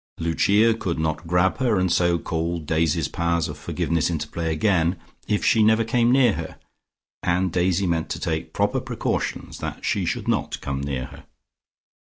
Lucia 0.19 0.73
could 0.73 0.97
not 0.97 1.27
grab 1.27 1.59
her 1.59 1.77
and 1.77 1.91
so 1.91 2.17
call 2.17 2.57
Daisy's 2.57 3.07
powers 3.07 3.47
of 3.47 3.55
forgiveness 3.55 4.09
into 4.09 4.27
play 4.27 4.51
again, 4.51 4.97
if 5.27 5.45
she 5.45 5.61
never 5.61 5.83
came 5.83 6.11
near 6.11 6.33
her, 6.33 6.57
and 7.21 7.51
Daisy 7.51 7.85
meant 7.85 8.09
to 8.09 8.19
take 8.19 8.51
proper 8.51 8.79
precautions 8.79 9.59
that 9.59 9.85
she 9.85 10.03
should 10.03 10.27
not 10.27 10.59
come 10.59 10.81
near 10.81 11.05
her. 11.05 11.25